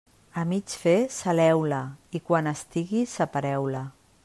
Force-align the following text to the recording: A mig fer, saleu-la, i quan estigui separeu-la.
A 0.43 0.45
mig 0.53 0.71
fer, 0.83 0.93
saleu-la, 1.17 1.83
i 2.19 2.23
quan 2.31 2.51
estigui 2.53 3.05
separeu-la. 3.15 3.87